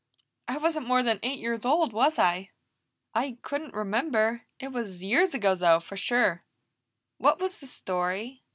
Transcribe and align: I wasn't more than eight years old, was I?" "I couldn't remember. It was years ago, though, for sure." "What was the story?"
I 0.47 0.57
wasn't 0.57 0.87
more 0.87 1.03
than 1.03 1.19
eight 1.21 1.37
years 1.37 1.63
old, 1.63 1.93
was 1.93 2.17
I?" 2.17 2.49
"I 3.13 3.37
couldn't 3.43 3.75
remember. 3.75 4.45
It 4.59 4.69
was 4.69 5.03
years 5.03 5.35
ago, 5.35 5.53
though, 5.53 5.79
for 5.79 5.95
sure." 5.95 6.41
"What 7.19 7.37
was 7.39 7.59
the 7.59 7.67
story?" 7.67 8.41